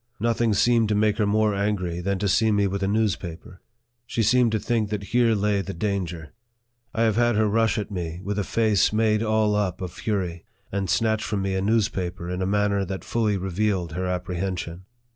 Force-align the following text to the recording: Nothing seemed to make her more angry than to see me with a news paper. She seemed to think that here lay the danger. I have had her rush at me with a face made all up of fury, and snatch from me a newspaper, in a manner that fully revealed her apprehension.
Nothing 0.19 0.55
seemed 0.55 0.89
to 0.89 0.95
make 0.95 1.19
her 1.19 1.27
more 1.27 1.53
angry 1.53 1.99
than 1.99 2.17
to 2.17 2.27
see 2.27 2.51
me 2.51 2.65
with 2.65 2.81
a 2.81 2.87
news 2.87 3.15
paper. 3.15 3.61
She 4.07 4.23
seemed 4.23 4.51
to 4.51 4.59
think 4.59 4.89
that 4.89 5.03
here 5.13 5.35
lay 5.35 5.61
the 5.61 5.75
danger. 5.75 6.33
I 6.91 7.03
have 7.03 7.17
had 7.17 7.35
her 7.35 7.47
rush 7.47 7.77
at 7.77 7.91
me 7.91 8.19
with 8.23 8.39
a 8.39 8.43
face 8.43 8.91
made 8.91 9.21
all 9.21 9.53
up 9.53 9.79
of 9.79 9.91
fury, 9.91 10.43
and 10.71 10.89
snatch 10.89 11.23
from 11.23 11.43
me 11.43 11.53
a 11.53 11.61
newspaper, 11.61 12.31
in 12.31 12.41
a 12.41 12.47
manner 12.47 12.83
that 12.83 13.03
fully 13.05 13.37
revealed 13.37 13.91
her 13.91 14.07
apprehension. 14.07 14.85